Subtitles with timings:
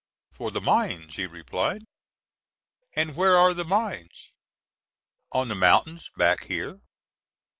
[0.31, 1.83] "For the mines," he replied.
[2.95, 4.33] "And where are the mines?"
[5.31, 6.81] "On the mountains back here."